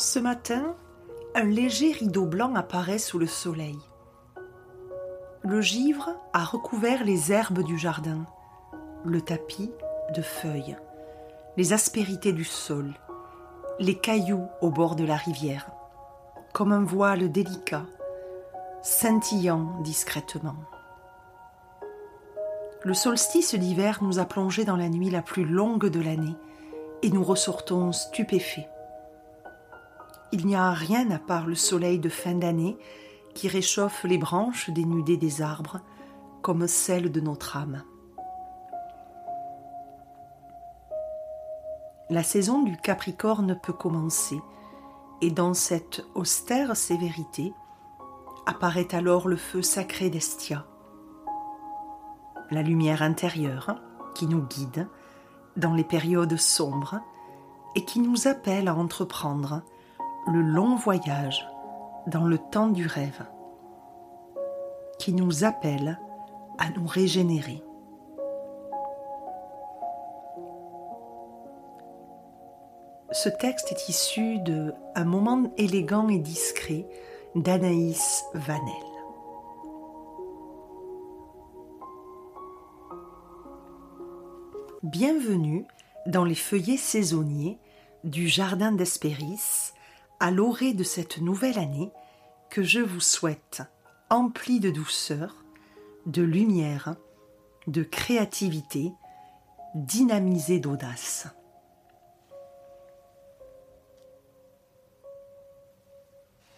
[0.00, 0.76] Ce matin,
[1.34, 3.80] un léger rideau blanc apparaît sous le soleil.
[5.42, 8.24] Le givre a recouvert les herbes du jardin,
[9.04, 9.72] le tapis
[10.14, 10.76] de feuilles,
[11.56, 12.94] les aspérités du sol,
[13.80, 15.68] les cailloux au bord de la rivière,
[16.52, 17.86] comme un voile délicat,
[18.84, 20.58] scintillant discrètement.
[22.84, 26.36] Le solstice d'hiver nous a plongés dans la nuit la plus longue de l'année
[27.02, 28.68] et nous ressortons stupéfaits.
[30.32, 32.76] Il n'y a rien à part le soleil de fin d'année
[33.34, 35.80] qui réchauffe les branches dénudées des arbres
[36.42, 37.82] comme celles de notre âme.
[42.10, 44.40] La saison du Capricorne peut commencer,
[45.20, 47.52] et dans cette austère sévérité
[48.46, 50.64] apparaît alors le feu sacré d'Estia,
[52.50, 53.76] la lumière intérieure
[54.14, 54.88] qui nous guide
[55.56, 57.00] dans les périodes sombres
[57.74, 59.62] et qui nous appelle à entreprendre
[60.26, 61.48] le long voyage
[62.06, 63.24] dans le temps du rêve,
[64.98, 65.98] qui nous appelle
[66.58, 67.62] à nous régénérer.
[73.10, 76.86] Ce texte est issu de Un moment élégant et discret
[77.34, 78.74] d'Anaïs Vanel.
[84.82, 85.66] Bienvenue
[86.06, 87.58] dans les feuillets saisonniers
[88.04, 89.72] du jardin d'Hespéris
[90.20, 91.90] à l'orée de cette nouvelle année
[92.50, 93.62] que je vous souhaite
[94.10, 95.36] emplie de douceur,
[96.06, 96.96] de lumière,
[97.66, 98.92] de créativité,
[99.74, 101.28] dynamisée d'audace.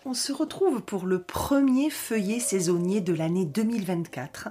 [0.06, 4.48] On se retrouve pour le premier feuillet saisonnier de l'année 2024,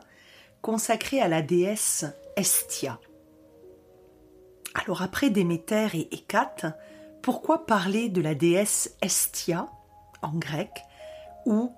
[0.62, 3.00] consacré à la déesse Estia.
[4.75, 6.66] Alors après Déméter et Hécate,
[7.22, 9.69] pourquoi parler de la déesse Estia
[10.22, 10.84] en grec
[11.46, 11.74] ou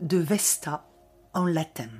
[0.00, 0.84] de Vesta
[1.34, 1.90] en latin?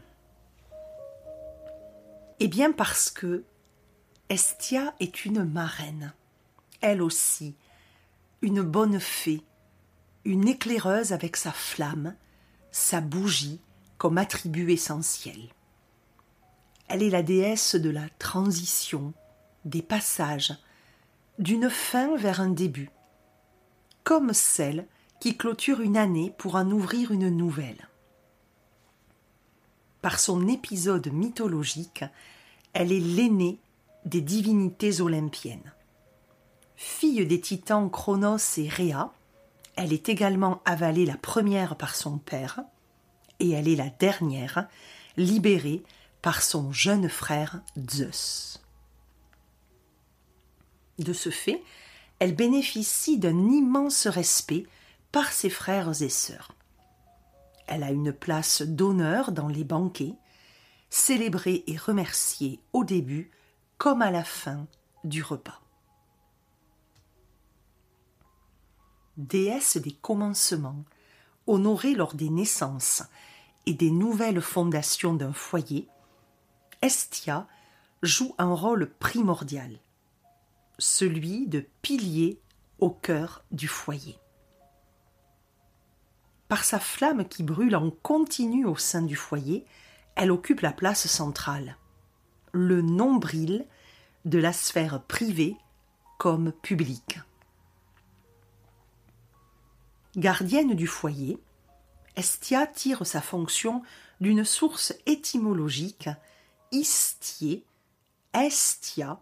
[2.41, 3.45] Eh bien parce que
[4.29, 6.13] Estia est une marraine,
[6.81, 7.55] elle aussi,
[8.41, 9.43] une bonne fée,
[10.25, 12.17] une éclaireuse avec sa flamme,
[12.71, 13.61] sa bougie
[13.99, 15.51] comme attribut essentiel.
[16.89, 19.13] Elle est la déesse de la transition,
[19.65, 20.53] des passages,
[21.39, 22.91] d'une fin vers un début,
[24.05, 24.87] comme celle
[25.21, 27.89] qui clôture une année pour en ouvrir une nouvelle.
[30.01, 32.05] Par son épisode mythologique,
[32.73, 33.59] elle est l'aînée
[34.05, 35.73] des divinités olympiennes.
[36.75, 39.13] Fille des titans Chronos et Rhea,
[39.77, 42.61] elle est également avalée la première par son père,
[43.39, 44.67] et elle est la dernière,
[45.17, 45.83] libérée
[46.21, 48.62] par son jeune frère Zeus.
[50.99, 51.63] De ce fait,
[52.19, 54.67] elle bénéficie d'un immense respect
[55.11, 56.53] par ses frères et sœurs.
[57.67, 60.15] Elle a une place d'honneur dans les banquets,
[60.91, 63.31] célébrée et remerciée au début
[63.79, 64.67] comme à la fin
[65.05, 65.61] du repas.
[69.17, 70.85] Déesse des commencements,
[71.47, 73.03] honorée lors des naissances
[73.67, 75.89] et des nouvelles fondations d'un foyer,
[76.83, 77.47] Estia
[78.03, 79.79] joue un rôle primordial
[80.83, 82.41] celui de pilier
[82.79, 84.19] au cœur du foyer.
[86.49, 89.65] Par sa flamme qui brûle en continu au sein du foyer,
[90.17, 91.77] elle occupe la place centrale,
[92.53, 93.67] le nombril
[94.25, 95.57] de la sphère privée
[96.19, 97.19] comme publique.
[100.17, 101.39] Gardienne du foyer,
[102.17, 103.83] Estia tire sa fonction
[104.21, 106.11] d'une source étymologique
[106.73, 107.65] istier,
[108.35, 109.21] estia,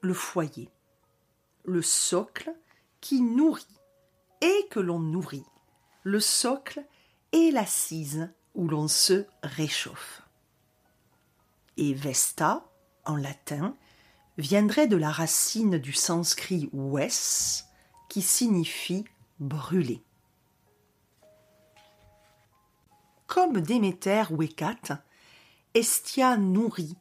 [0.00, 0.68] le foyer,
[1.64, 2.54] le socle
[3.00, 3.66] qui nourrit
[4.40, 5.44] et que l'on nourrit,
[6.02, 6.84] le socle
[7.32, 10.22] et l'assise où l'on se réchauffe.
[11.76, 12.64] Et Vesta,
[13.04, 13.74] en latin,
[14.38, 17.66] viendrait de la racine du sanskrit wes,
[18.08, 19.04] qui signifie
[19.38, 20.02] brûler.
[23.26, 24.92] Comme Déméter ou Hécate,
[25.74, 26.96] Estia nourrit,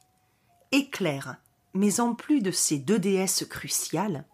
[0.71, 1.38] éclaire
[1.73, 4.25] mais en plus de ces deux déesses cruciales,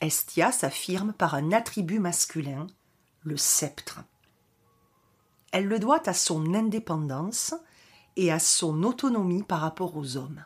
[0.00, 2.66] Estia s'affirme par un attribut masculin,
[3.22, 4.00] le sceptre.
[5.52, 7.54] Elle le doit à son indépendance
[8.16, 10.44] et à son autonomie par rapport aux hommes.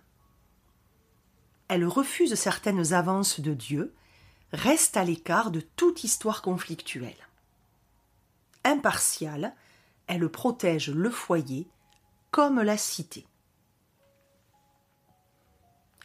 [1.68, 3.94] Elle refuse certaines avances de Dieu,
[4.52, 7.28] reste à l'écart de toute histoire conflictuelle.
[8.64, 9.54] Impartiale,
[10.06, 11.66] elle protège le foyer
[12.30, 13.26] comme la cité.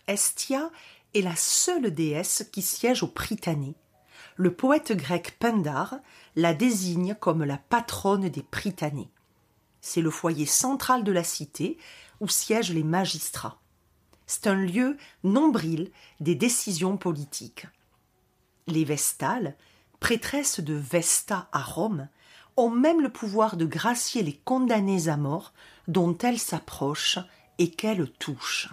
[0.07, 0.71] Estia
[1.21, 3.75] la seule déesse qui siège au Prytanée,
[4.35, 5.95] le poète grec Pindare
[6.35, 9.09] la désigne comme la patronne des Prytanées.
[9.81, 11.77] C'est le foyer central de la cité
[12.19, 13.59] où siègent les magistrats.
[14.27, 17.65] C'est un lieu nombril des décisions politiques.
[18.67, 19.55] Les Vestales,
[19.99, 22.09] prêtresses de Vesta à Rome,
[22.57, 25.53] ont même le pouvoir de gracier les condamnés à mort
[25.87, 27.19] dont elles s'approchent
[27.59, 28.69] et qu'elles touchent.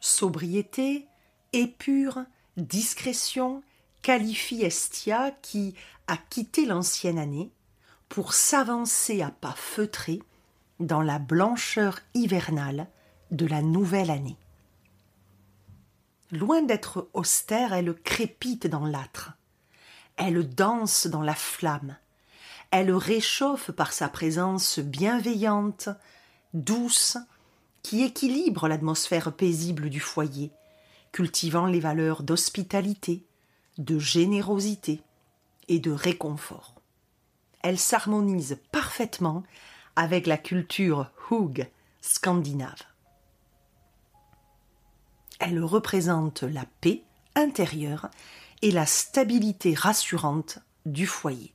[0.00, 1.06] Sobriété,
[1.52, 2.24] épure,
[2.56, 3.62] discrétion
[4.02, 5.74] qualifie Estia qui
[6.06, 7.50] a quitté l'ancienne année
[8.08, 10.22] pour s'avancer à pas feutrés
[10.80, 12.88] dans la blancheur hivernale
[13.30, 14.38] de la nouvelle année.
[16.32, 19.32] Loin d'être austère, elle crépite dans l'âtre.
[20.16, 21.96] Elle danse dans la flamme.
[22.70, 25.88] Elle réchauffe par sa présence bienveillante,
[26.54, 27.18] douce,
[27.82, 30.50] qui équilibre l'atmosphère paisible du foyer,
[31.12, 33.24] cultivant les valeurs d'hospitalité,
[33.78, 35.02] de générosité
[35.68, 36.74] et de réconfort.
[37.62, 39.42] Elle s'harmonise parfaitement
[39.96, 41.68] avec la culture Hug
[42.00, 42.82] scandinave.
[45.38, 47.02] Elle représente la paix
[47.34, 48.10] intérieure
[48.62, 51.54] et la stabilité rassurante du foyer.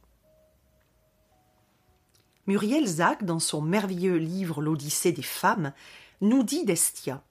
[2.47, 5.73] Muriel Zach, dans son merveilleux livre L'Odyssée des femmes,
[6.21, 7.23] nous dit d'Estia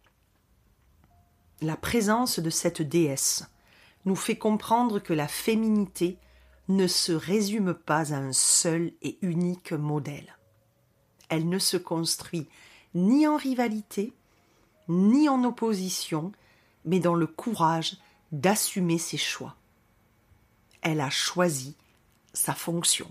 [1.60, 3.44] La présence de cette déesse
[4.04, 6.18] nous fait comprendre que la féminité
[6.68, 10.36] ne se résume pas à un seul et unique modèle.
[11.28, 12.48] Elle ne se construit
[12.94, 14.12] ni en rivalité,
[14.88, 16.32] ni en opposition,
[16.84, 17.96] mais dans le courage
[18.32, 19.56] d'assumer ses choix.
[20.82, 21.76] Elle a choisi
[22.32, 23.10] sa fonction.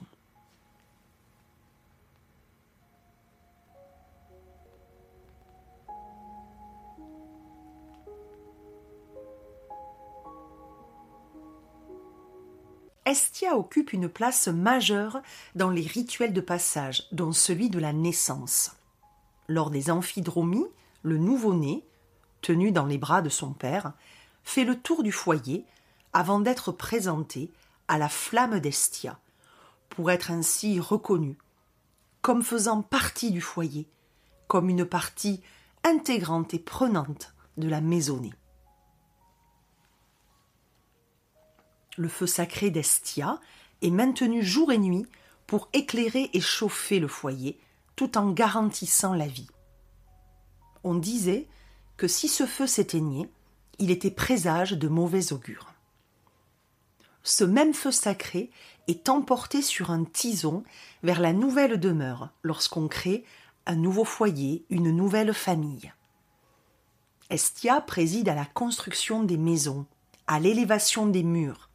[13.05, 15.21] Estia occupe une place majeure
[15.55, 18.71] dans les rituels de passage, dont celui de la naissance.
[19.47, 20.67] Lors des amphidromies,
[21.01, 21.83] le nouveau-né,
[22.41, 23.93] tenu dans les bras de son père,
[24.43, 25.65] fait le tour du foyer
[26.13, 27.51] avant d'être présenté
[27.87, 29.19] à la flamme d'Estia,
[29.89, 31.37] pour être ainsi reconnu
[32.21, 33.85] comme faisant partie du foyer,
[34.47, 35.41] comme une partie
[35.83, 38.33] intégrante et prenante de la maisonnée.
[41.97, 43.39] Le feu sacré d'Estia
[43.81, 45.05] est maintenu jour et nuit
[45.45, 47.59] pour éclairer et chauffer le foyer
[47.95, 49.49] tout en garantissant la vie.
[50.83, 51.47] On disait
[51.97, 53.29] que si ce feu s'éteignait,
[53.79, 55.73] il était présage de mauvais augure.
[57.23, 58.49] Ce même feu sacré
[58.87, 60.63] est emporté sur un tison
[61.03, 63.23] vers la nouvelle demeure lorsqu'on crée
[63.65, 65.93] un nouveau foyer, une nouvelle famille.
[67.29, 69.85] Estia préside à la construction des maisons,
[70.27, 71.69] à l'élévation des murs,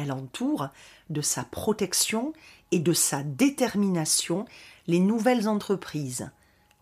[0.00, 0.68] elle entoure
[1.10, 2.32] de sa protection
[2.70, 4.46] et de sa détermination
[4.86, 6.30] les nouvelles entreprises,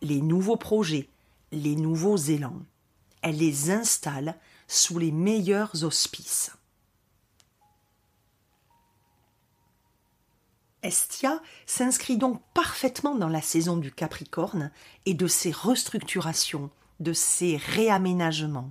[0.02, 1.08] les nouveaux projets,
[1.52, 2.62] les nouveaux élans.
[3.22, 4.36] Elle les installe
[4.68, 6.52] sous les meilleurs auspices.
[10.82, 14.70] Estia s'inscrit donc parfaitement dans la saison du Capricorne
[15.06, 18.70] et de ses restructurations, de ses réaménagements,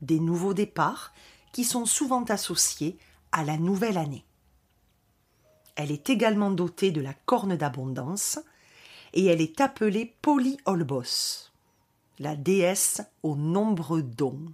[0.00, 1.12] des nouveaux départs
[1.52, 2.96] qui sont souvent associés
[3.42, 4.24] la nouvelle année.
[5.76, 8.38] Elle est également dotée de la corne d'abondance
[9.12, 11.50] et elle est appelée Polyolbos,
[12.18, 14.52] la déesse aux nombreux dons.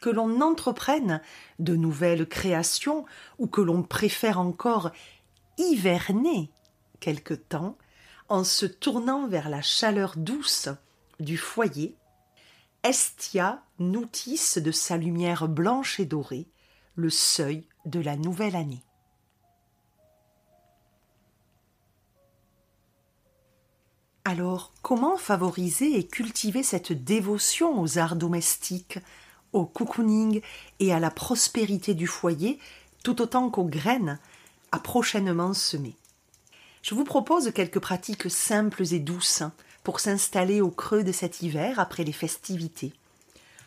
[0.00, 1.20] Que l'on entreprenne
[1.58, 3.04] de nouvelles créations
[3.38, 4.90] ou que l'on préfère encore
[5.58, 6.50] hiverner
[7.00, 7.76] quelque temps
[8.28, 10.68] en se tournant vers la chaleur douce
[11.20, 11.96] du foyer,
[12.84, 16.48] Estia noutisse de sa lumière blanche et dorée
[16.96, 18.82] le seuil de la nouvelle année.
[24.24, 28.98] Alors, comment favoriser et cultiver cette dévotion aux arts domestiques,
[29.52, 30.42] au cocooning
[30.80, 32.58] et à la prospérité du foyer,
[33.04, 34.18] tout autant qu'aux graines
[34.72, 35.94] à prochainement semer?
[36.82, 39.44] Je vous propose quelques pratiques simples et douces
[39.82, 42.92] pour s'installer au creux de cet hiver après les festivités.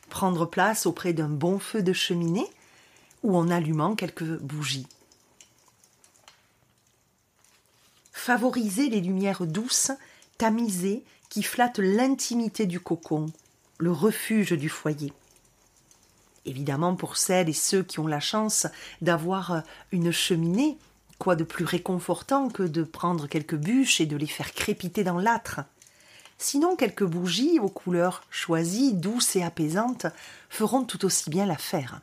[0.10, 2.48] Prendre place auprès d'un bon feu de cheminée
[3.24, 4.88] ou en allumant quelques bougies.
[8.12, 9.92] Favoriser les lumières douces,
[10.38, 13.28] tamisées, qui flattent l'intimité du cocon,
[13.78, 15.12] le refuge du foyer.
[16.46, 18.68] Évidemment, pour celles et ceux qui ont la chance
[19.02, 20.78] d'avoir une cheminée,
[21.18, 25.18] quoi de plus réconfortant que de prendre quelques bûches et de les faire crépiter dans
[25.18, 25.62] l'âtre?
[26.38, 30.08] Sinon, quelques bougies aux couleurs choisies, douces et apaisantes,
[30.50, 32.02] feront tout aussi bien l'affaire.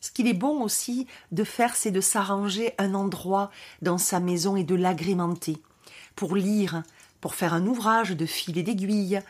[0.00, 4.56] Ce qu'il est bon aussi de faire, c'est de s'arranger un endroit dans sa maison
[4.56, 5.56] et de l'agrémenter.
[6.16, 6.82] Pour lire,
[7.20, 9.20] pour faire un ouvrage de fil et d'aiguille,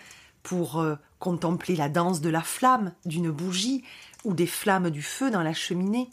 [0.43, 3.85] pour euh, contempler la danse de la flamme d'une bougie
[4.25, 6.11] ou des flammes du feu dans la cheminée.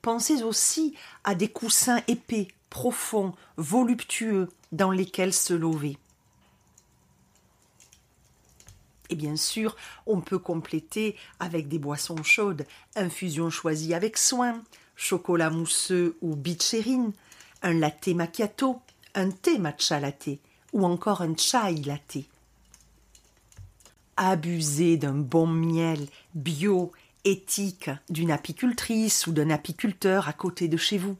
[0.00, 5.98] Pensez aussi à des coussins épais, profonds, voluptueux dans lesquels se lever.
[9.10, 9.74] Et bien sûr,
[10.06, 14.62] on peut compléter avec des boissons chaudes, infusion choisie avec soin,
[14.96, 17.12] chocolat mousseux ou bitcherine,
[17.62, 18.80] un latte macchiato,
[19.14, 20.38] un thé matcha latte
[20.72, 22.18] ou encore un chai latte.
[24.16, 26.92] Abusez d'un bon miel bio,
[27.24, 31.16] éthique, d'une apicultrice ou d'un apiculteur à côté de chez vous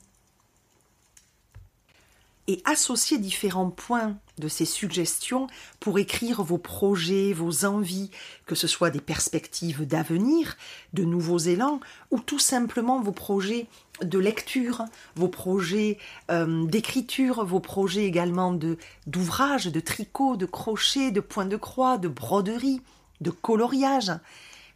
[2.48, 5.48] et associer différents points de ces suggestions
[5.80, 8.10] pour écrire vos projets, vos envies,
[8.46, 10.56] que ce soit des perspectives d'avenir,
[10.94, 11.78] de nouveaux élans,
[12.10, 13.66] ou tout simplement vos projets
[14.02, 15.98] de lecture, vos projets
[16.30, 21.98] euh, d'écriture, vos projets également de d'ouvrage, de tricot, de crochet, de point de croix,
[21.98, 22.80] de broderie,
[23.20, 24.12] de coloriage,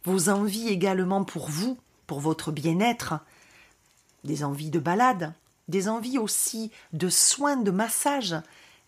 [0.03, 3.15] vos envies également pour vous, pour votre bien-être,
[4.23, 5.33] des envies de balade,
[5.67, 8.35] des envies aussi de soins de massage,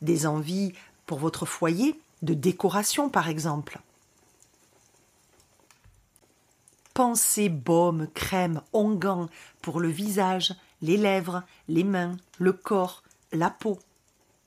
[0.01, 0.74] des envies
[1.05, 3.79] pour votre foyer, de décoration par exemple.
[6.94, 9.27] Pensez baume, crème, onguent
[9.62, 13.03] pour le visage, les lèvres, les mains, le corps,
[13.34, 13.79] la peau.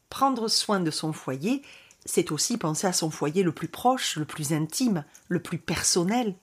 [0.08, 1.62] Prendre soin de son foyer,
[2.06, 6.35] c'est aussi penser à son foyer le plus proche, le plus intime, le plus personnel.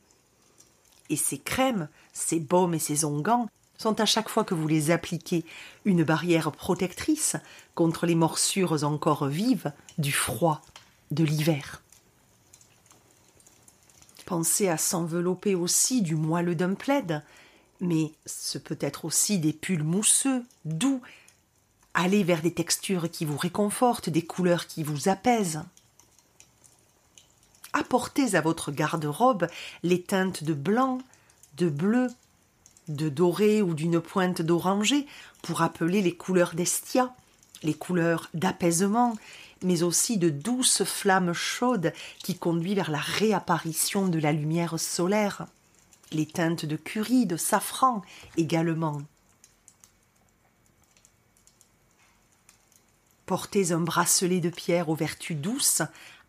[1.09, 4.91] Et ces crèmes, ces baumes et ces onguents sont à chaque fois que vous les
[4.91, 5.45] appliquez
[5.83, 7.35] une barrière protectrice
[7.73, 10.61] contre les morsures encore vives du froid
[11.11, 11.81] de l'hiver.
[14.25, 17.23] Pensez à s'envelopper aussi du moelleux d'un plaid,
[17.79, 21.01] mais ce peut être aussi des pulls mousseux, doux.
[21.93, 25.61] Allez vers des textures qui vous réconfortent, des couleurs qui vous apaisent.
[27.73, 29.47] Apportez à votre garde-robe
[29.83, 30.99] les teintes de blanc,
[31.57, 32.07] de bleu,
[32.87, 35.05] de doré ou d'une pointe d'oranger
[35.41, 37.13] pour appeler les couleurs d'estia,
[37.63, 39.15] les couleurs d'apaisement,
[39.63, 45.45] mais aussi de douces flammes chaudes qui conduisent vers la réapparition de la lumière solaire,
[46.11, 48.01] les teintes de curie, de safran
[48.37, 49.01] également.
[53.25, 55.81] Portez un bracelet de pierre aux vertus douces,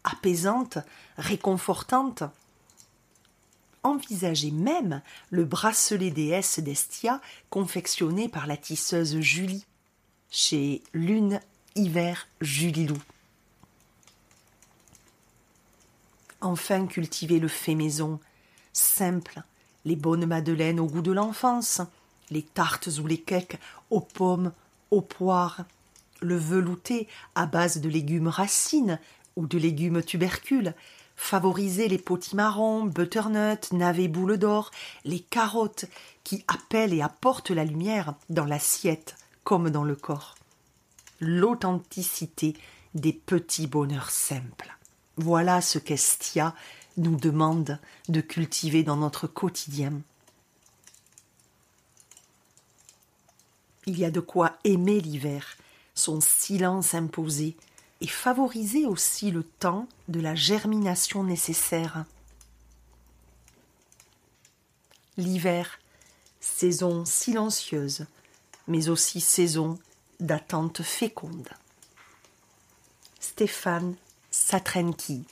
[0.03, 0.79] apaisantes,
[1.19, 2.23] réconfortantes,
[3.87, 5.00] envisagez même
[5.31, 9.64] le bracelet déesse d'Estia confectionné par la tisseuse Julie
[10.28, 11.40] chez Lune
[11.76, 12.99] Hiver Julilou.
[16.40, 18.19] Enfin, cultivez le fait maison,
[18.73, 19.43] simple,
[19.85, 21.81] les bonnes madeleines au goût de l'enfance,
[22.31, 23.59] les tartes ou les cakes
[23.90, 24.52] aux pommes,
[24.90, 25.64] aux poires,
[26.21, 28.99] le velouté à base de légumes racines
[29.37, 30.75] ou de légumes tubercules,
[31.17, 34.71] favoriser les potimarrons, butternut, navets boules d'or,
[35.05, 35.87] les carottes
[36.25, 40.37] qui appellent et apportent la lumière dans l'assiette comme dans le corps.
[41.21, 42.55] L'authenticité
[42.95, 44.77] des petits bonheurs simples.
[45.17, 46.55] Voilà ce qu'Estia
[46.97, 49.93] nous demande de cultiver dans notre quotidien.
[53.87, 55.57] Il y a de quoi aimer l'hiver,
[55.95, 57.57] son silence imposé,
[58.00, 62.05] et favoriser aussi le temps de la germination nécessaire.
[65.17, 65.79] L'hiver,
[66.41, 68.07] saison silencieuse,
[68.69, 69.79] mais aussi saison
[70.21, 71.49] d'attente féconde.
[73.21, 73.97] Stéphane
[74.31, 75.25] Satrenki.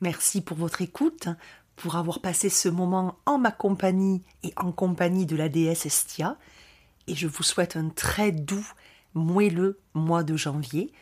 [0.00, 1.28] Merci pour votre écoute,
[1.76, 6.36] pour avoir passé ce moment en ma compagnie et en compagnie de la déesse Estia
[7.06, 8.66] et je vous souhaite un très doux,
[9.14, 10.92] moelleux mois de janvier,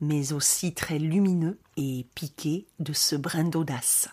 [0.00, 4.08] mais aussi très lumineux et piqué de ce brin d'audace.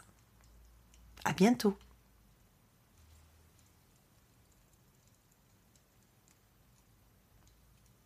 [1.25, 1.77] À bientôt!